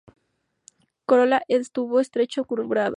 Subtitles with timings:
[1.05, 2.89] Corola en tubo estrecho, curvada.